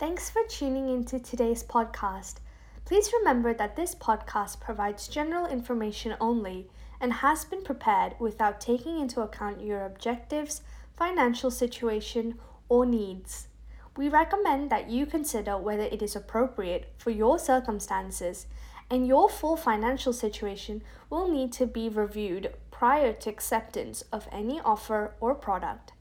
[0.00, 2.36] Thanks for tuning into today's podcast.
[2.86, 6.70] Please remember that this podcast provides general information only
[7.02, 10.62] and has been prepared without taking into account your objectives,
[10.96, 12.38] financial situation,
[12.70, 13.48] or needs.
[13.94, 18.46] We recommend that you consider whether it is appropriate for your circumstances,
[18.88, 24.60] and your full financial situation will need to be reviewed prior to acceptance of any
[24.60, 25.92] offer or product.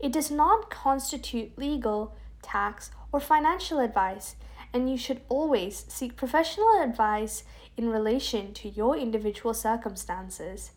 [0.00, 4.36] It does not constitute legal, tax, or financial advice,
[4.72, 7.44] and you should always seek professional advice
[7.76, 10.72] in relation to your individual circumstances.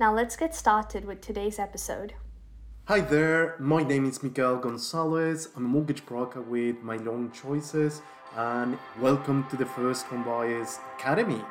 [0.00, 2.14] Now, let's get started with today's episode.
[2.86, 5.48] Hi there, my name is Miguel Gonzalez.
[5.56, 8.02] I'm a mortgage broker with My Loan Choices,
[8.36, 11.42] and welcome to the First Home Buyers Academy.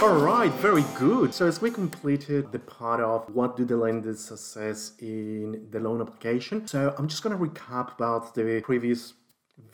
[0.00, 1.34] Alright, very good.
[1.34, 6.00] So as we completed the part of what do the lenders assess in the loan
[6.00, 9.14] application, so I'm just going to recap about the previous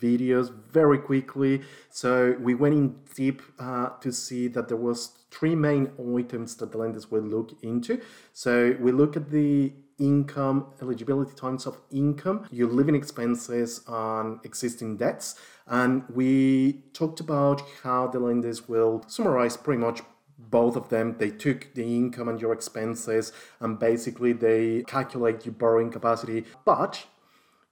[0.01, 1.61] videos very quickly.
[1.91, 6.71] So we went in deep uh, to see that there was three main items that
[6.71, 8.01] the lenders will look into.
[8.33, 14.97] So we look at the income, eligibility times of income, your living expenses on existing
[14.97, 15.35] debts.
[15.67, 20.01] And we talked about how the lenders will summarize pretty much
[20.37, 25.53] both of them they took the income and your expenses and basically they calculate your
[25.53, 26.45] borrowing capacity.
[26.65, 27.05] But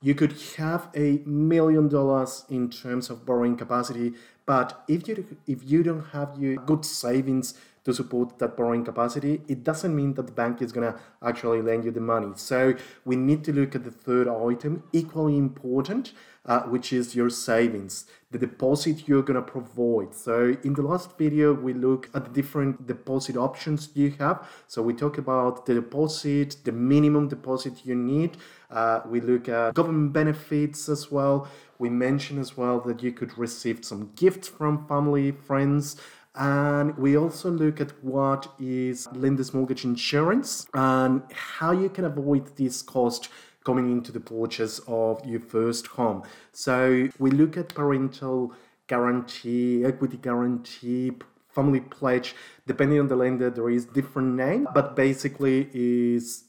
[0.02, 4.14] you could have a million dollars in terms of borrowing capacity
[4.46, 7.54] but if you if you don't have your good savings
[7.84, 11.62] to support that borrowing capacity, it doesn't mean that the bank is going to actually
[11.62, 12.32] lend you the money.
[12.36, 12.76] So
[13.06, 16.14] we need to look at the third item, equally important,
[16.46, 20.14] uh, which is your savings, the deposit you're going to provide.
[20.14, 24.48] So in the last video, we look at the different deposit options you have.
[24.68, 28.38] So we talk about the deposit, the minimum deposit you need.
[28.70, 31.48] Uh, we look at government benefits as well.
[31.80, 35.98] We mention as well that you could receive some gifts from family, friends.
[36.36, 42.56] And we also look at what is lender's mortgage insurance and how you can avoid
[42.56, 43.30] this cost
[43.64, 46.24] coming into the purchase of your first home.
[46.52, 48.54] So we look at parental
[48.88, 51.14] guarantee, equity guarantee,
[51.50, 52.36] family pledge.
[52.66, 56.46] Depending on the lender, there is different name, but basically is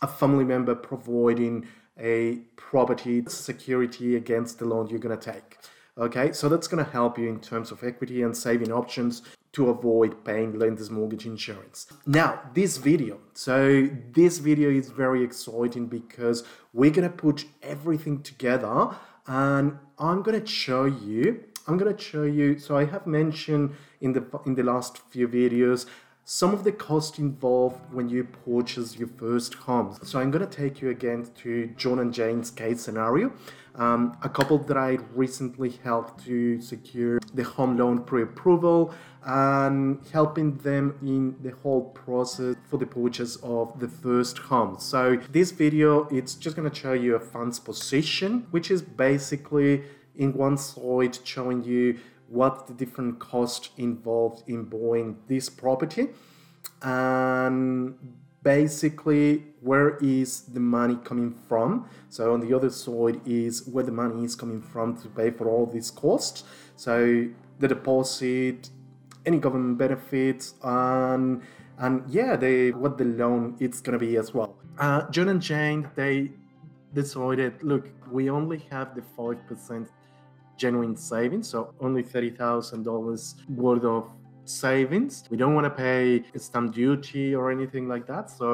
[0.00, 1.66] a family member providing
[1.98, 5.58] a property security against the loan you're going to take.
[5.98, 9.22] Okay, so that's going to help you in terms of equity and saving options
[9.52, 11.86] to avoid paying lender's mortgage insurance.
[12.06, 13.18] Now, this video.
[13.34, 20.22] So, this video is very exciting because we're going to put everything together and I'm
[20.22, 24.24] going to show you I'm going to show you so I have mentioned in the
[24.46, 25.86] in the last few videos
[26.24, 29.96] some of the cost involved when you purchase your first home.
[30.04, 33.32] So I'm going to take you again to John and Jane's case scenario.
[33.74, 38.94] Um, a couple that I recently helped to secure the home loan pre-approval
[39.24, 44.76] and helping them in the whole process for the purchase of the first home.
[44.78, 49.84] So this video, it's just going to show you a fund's position, which is basically
[50.16, 51.98] in one side showing you
[52.32, 56.08] what the different costs involved in buying this property.
[56.80, 57.94] And
[58.42, 61.88] basically where is the money coming from?
[62.08, 65.48] So on the other side is where the money is coming from to pay for
[65.48, 66.44] all these costs.
[66.76, 67.28] So
[67.58, 68.70] the deposit
[69.24, 71.42] any government benefits and
[71.78, 74.56] and yeah they what the loan it's gonna be as well.
[74.78, 76.32] Uh, john and jane they
[76.94, 79.88] decided look we only have the 5%
[80.64, 84.02] genuine savings, so only $30,000 worth of
[84.44, 85.24] savings.
[85.30, 88.48] We don't want to pay stamp duty or anything like that, so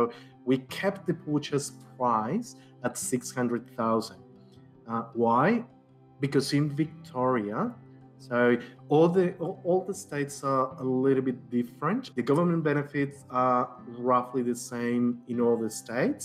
[0.44, 4.16] we kept the purchase price at 600,000.
[4.90, 5.64] Uh, why?
[6.20, 7.60] Because in Victoria,
[8.28, 8.56] so
[8.88, 12.02] all the all, all the states are a little bit different.
[12.16, 13.64] The government benefits are
[14.10, 16.24] roughly the same in all the states.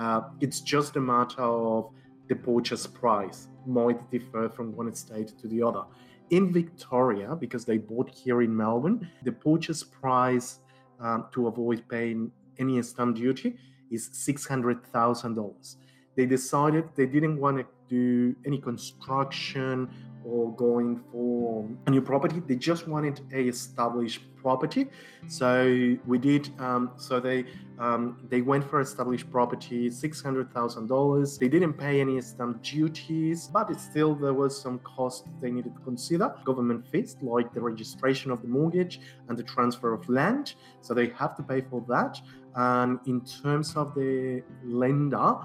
[0.00, 1.90] Uh, it's just a matter of
[2.28, 5.84] the purchase price might differ from one state to the other.
[6.30, 10.60] In Victoria, because they bought here in Melbourne, the purchase price
[11.00, 13.56] um, to avoid paying any stamp duty
[13.90, 15.76] is $600,000.
[16.16, 19.90] They decided they didn't want to do any construction
[20.24, 22.40] or going for a new property.
[22.46, 24.86] They just wanted a established property.
[25.26, 26.50] So we did.
[26.60, 27.44] Um, so they
[27.78, 31.38] um, they went for established property, six hundred thousand dollars.
[31.38, 35.74] They didn't pay any stamp duties, but it still there was some cost they needed
[35.74, 36.34] to consider.
[36.44, 40.54] Government fees like the registration of the mortgage and the transfer of land.
[40.80, 42.20] So they have to pay for that.
[42.56, 45.36] And in terms of the lender,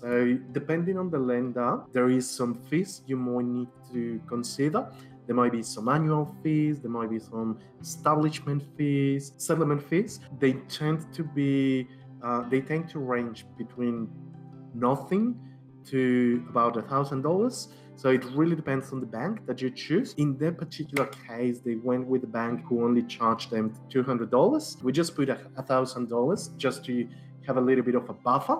[0.00, 4.90] so, depending on the lender, there is some fees you might need to consider.
[5.26, 10.18] There might be some annual fees, there might be some establishment fees, settlement fees.
[10.40, 11.86] They tend to be,
[12.24, 14.08] uh, they tend to range between
[14.74, 15.38] nothing
[15.90, 17.68] to about a thousand dollars.
[17.94, 20.14] So it really depends on the bank that you choose.
[20.14, 24.82] In their particular case, they went with a bank who only charged them $200.
[24.82, 27.08] We just put a $1,000 just to
[27.46, 28.58] have a little bit of a buffer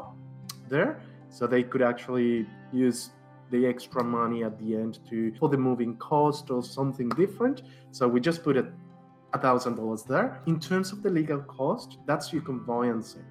[0.69, 1.01] there
[1.35, 3.11] so they could actually use
[3.51, 7.63] the extra money at the end to for the moving cost or something different.
[7.91, 10.41] So we just put a thousand dollars there.
[10.47, 13.25] In terms of the legal cost, that's your conveyancer.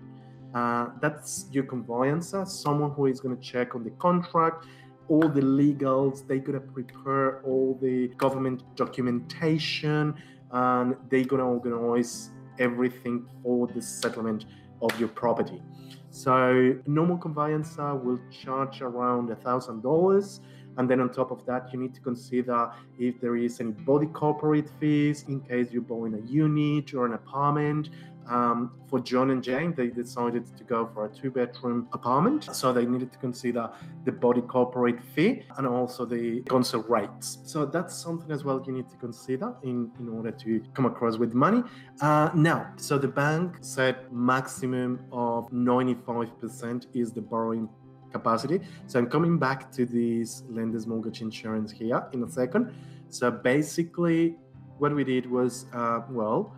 [0.54, 4.66] Uh, that's your conveyancer, someone who is going to check on the contract,
[5.08, 6.28] all the legals.
[6.28, 10.14] They're going to prepare all the government documentation,
[10.52, 12.30] and they're going to organize
[12.60, 14.46] everything for the settlement
[14.82, 15.62] of your property.
[16.14, 20.42] So normal conveyancer will charge around a thousand dollars.
[20.78, 24.06] And then on top of that, you need to consider if there is any body
[24.06, 27.90] corporate fees in case you're buying a unit or an apartment
[28.28, 32.56] um, for John and Jane, they decided to go for a two bedroom apartment.
[32.56, 33.70] So they needed to consider
[34.06, 37.40] the body corporate fee and also the council rates.
[37.46, 41.18] So that's something as well you need to consider in, in order to come across
[41.18, 41.64] with money.
[42.02, 47.70] Uh, now, so the bank said maximum of 95% is the borrowing
[48.12, 48.62] capacity.
[48.88, 52.74] So I'm coming back to this lender's mortgage insurance here in a second.
[53.10, 54.38] So basically,
[54.78, 56.56] what we did was, uh, well,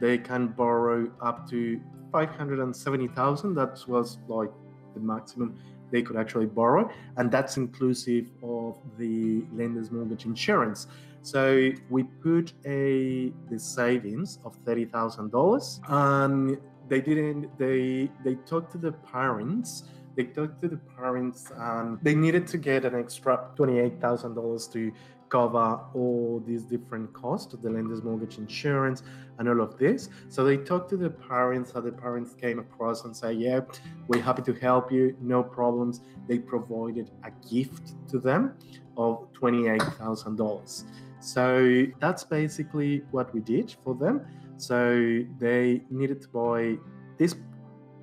[0.00, 1.80] they can borrow up to
[2.12, 3.54] 570,000.
[3.54, 4.50] That was like
[4.94, 5.58] the maximum
[5.90, 10.86] they could actually borrow, and that's inclusive of the lender's mortgage insurance.
[11.22, 16.58] So we put a the savings of thirty thousand dollars, and
[16.88, 17.58] they didn't.
[17.58, 19.84] They they talked to the parents.
[20.16, 24.34] They talked to the parents, and they needed to get an extra twenty eight thousand
[24.34, 24.92] dollars to
[25.28, 29.02] cover all these different costs, the lender's mortgage insurance,
[29.38, 30.08] and all of this.
[30.28, 33.60] So they talked to the parents, and the parents came across and said, Yeah,
[34.08, 36.00] we're happy to help you, no problems.
[36.26, 38.54] They provided a gift to them
[38.96, 40.84] of $28,000.
[41.20, 44.26] So that's basically what we did for them.
[44.56, 46.78] So they needed to buy
[47.16, 47.34] this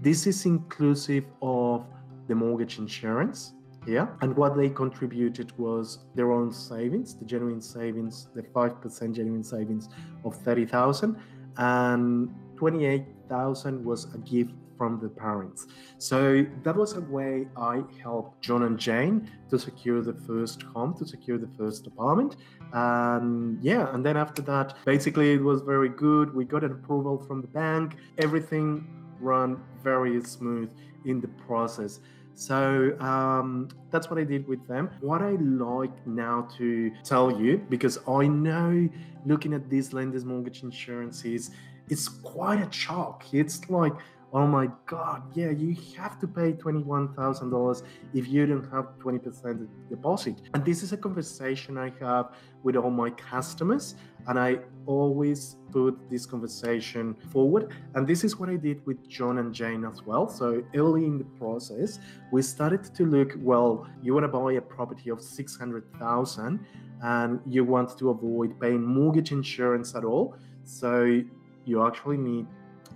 [0.00, 1.86] this is inclusive of
[2.28, 3.54] the mortgage insurance
[3.86, 4.06] yeah?
[4.22, 9.88] And what they contributed was their own savings the genuine savings the 5% genuine savings
[10.24, 11.16] of 30,000
[11.56, 15.66] and 28,000 was a gift from the parents.
[15.98, 20.94] So that was a way i helped john and jane to secure the first home
[20.98, 22.36] to secure the first apartment.
[22.72, 26.34] And yeah and then after that basically it was very good.
[26.34, 27.96] We got an approval from the bank.
[28.18, 28.86] Everything
[29.20, 30.70] ran very smooth
[31.04, 32.00] in the process.
[32.34, 34.90] So um, that's what I did with them.
[35.00, 38.88] What I like now to tell you, because I know
[39.24, 41.52] looking at these lenders' mortgage insurances,
[41.88, 43.24] it's quite a shock.
[43.32, 43.92] It's like
[44.34, 47.82] oh my god yeah you have to pay $21000
[48.14, 50.34] if you don't have 20% deposit.
[50.52, 53.94] And this is a conversation i have with all my customers
[54.26, 57.72] and i always put this conversation forward.
[57.94, 60.28] And this is what i did with john and jane as well.
[60.28, 62.00] So early in the process
[62.32, 66.66] we started to look well you want to buy a property of 600000
[67.02, 70.36] and you want to avoid paying mortgage insurance at all.
[70.64, 71.22] So
[71.66, 72.46] you actually need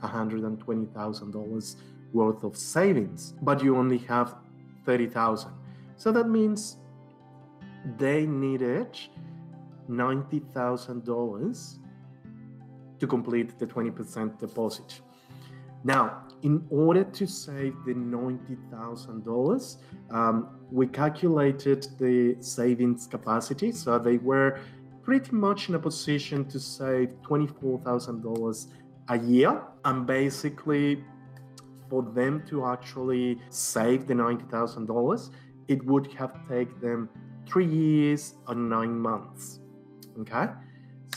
[0.01, 1.77] $120,000
[2.13, 4.37] worth of savings, but you only have
[4.85, 5.51] 30,000.
[5.97, 6.77] So that means
[7.99, 8.99] they needed
[9.89, 11.79] $90,000
[12.99, 15.01] to complete the 20% deposit.
[15.85, 19.77] Now, in order to save the $90,000,
[20.11, 23.73] um, we calculated the savings capacity.
[23.73, 24.61] So they were
[25.03, 28.67] pretty much in a position to save $24,000
[29.09, 31.05] a year and basically
[31.89, 35.31] for them to actually save the $90,000,
[35.69, 37.09] it would have taken them
[37.47, 39.61] three years and nine months.
[40.21, 40.49] Okay,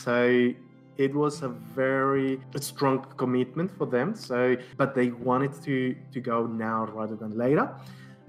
[0.00, 0.52] so
[0.96, 4.14] it was a very strong commitment for them.
[4.14, 7.74] So, but they wanted to to go now rather than later.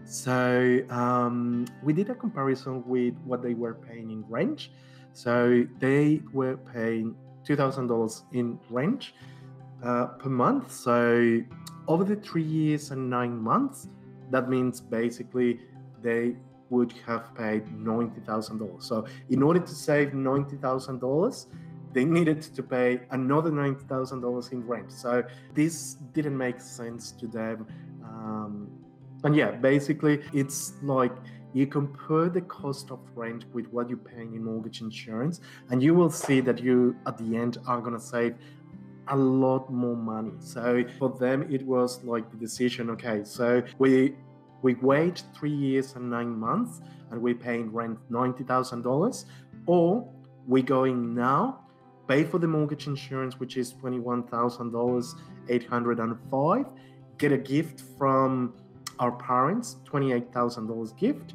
[0.05, 4.71] So um, we did a comparison with what they were paying in range.
[5.13, 7.15] So they were paying
[7.45, 9.13] two thousand dollars in range
[9.83, 10.71] uh, per month.
[10.71, 11.41] So
[11.87, 13.87] over the three years and nine months,
[14.31, 15.59] that means basically
[16.01, 16.35] they
[16.69, 18.85] would have paid ninety thousand dollars.
[18.85, 21.47] So in order to save ninety thousand dollars,
[21.93, 24.91] they needed to pay another ninety thousand dollars in rent.
[24.91, 25.23] So
[25.53, 27.67] this didn't make sense to them.
[28.03, 28.69] Um,
[29.23, 31.13] and yeah, basically, it's like
[31.53, 35.93] you compare the cost of rent with what you're paying in mortgage insurance, and you
[35.93, 38.35] will see that you at the end are gonna save
[39.07, 40.31] a lot more money.
[40.39, 42.89] So for them, it was like the decision.
[42.91, 44.15] Okay, so we
[44.61, 46.81] we wait three years and nine months,
[47.11, 49.25] and we're paying rent ninety thousand dollars,
[49.65, 50.07] or
[50.47, 51.59] we're going now
[52.07, 55.15] pay for the mortgage insurance, which is twenty-one thousand dollars,
[55.49, 56.65] eight hundred and five.
[57.17, 58.53] Get a gift from
[58.99, 61.33] our parents, twenty-eight thousand dollars gift,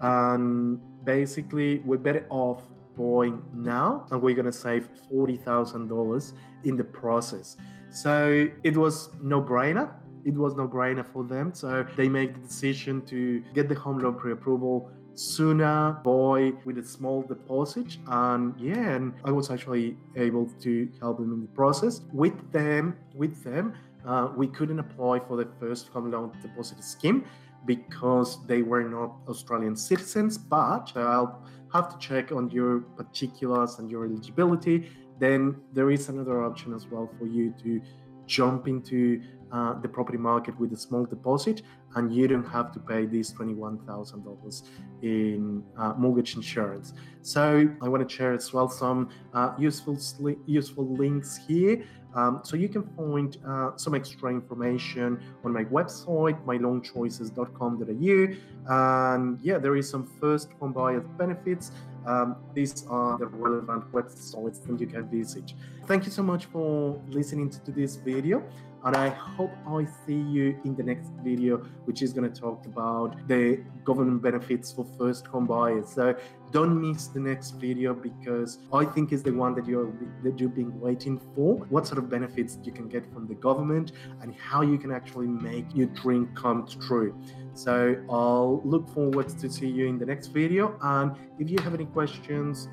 [0.00, 2.62] and basically we're better off
[3.00, 6.34] going now, and we're gonna save forty thousand dollars
[6.68, 7.56] in the process.
[7.90, 8.14] So
[8.68, 8.94] it was
[9.32, 9.86] no-brainer.
[10.30, 11.46] It was no-brainer for them.
[11.54, 13.18] So they make the decision to
[13.56, 14.76] get the home loan pre-approval
[15.14, 21.18] sooner boy with a small deposit and yeah and i was actually able to help
[21.18, 23.74] them in the process with them with them
[24.06, 27.24] uh, we couldn't apply for the first home loan deposit scheme
[27.66, 31.42] because they were not australian citizens but i'll
[31.72, 34.90] have to check on your particulars and your eligibility.
[35.18, 37.80] Then there is another option as well for you to
[38.26, 41.62] jump into uh, the property market with a small deposit
[41.96, 44.62] and you don't have to pay this $21,000
[45.02, 46.92] in uh, mortgage insurance.
[47.22, 49.98] So I want to share as well some uh, useful
[50.46, 51.84] useful links here.
[52.14, 58.34] Um, so you can find uh, some extra information on my website, myloanchoices.com.au.
[58.68, 61.70] And yeah, there is some first home buyer benefits.
[62.06, 65.52] Um, these are the relevant websites that you can visit.
[65.86, 68.42] Thank you so much for listening to this video
[68.84, 72.64] and I hope I see you in the next video, which is going to talk
[72.66, 75.88] about the government benefits for first home buyers.
[75.88, 76.14] So
[76.50, 79.92] don't miss the next video because I think is the one that you're
[80.24, 81.56] that you've been waiting for.
[81.68, 85.28] What sort of benefits you can get from the government and how you can actually
[85.28, 87.14] make your dream come true.
[87.54, 90.78] So I'll look forward to see you in the next video.
[90.82, 92.68] And if you have any questions,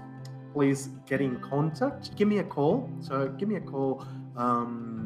[0.54, 2.16] please get in contact.
[2.16, 2.90] Give me a call.
[3.02, 4.06] So give me a call.
[4.36, 4.97] Um,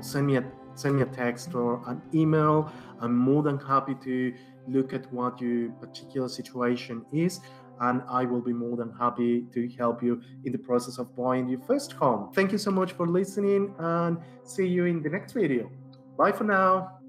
[0.00, 2.72] send me a send me a text or an email.
[3.00, 4.34] I'm more than happy to
[4.66, 7.40] look at what your particular situation is,
[7.80, 11.48] and I will be more than happy to help you in the process of buying
[11.48, 12.32] your first home.
[12.32, 15.70] Thank you so much for listening, and see you in the next video.
[16.16, 17.03] Bye for now.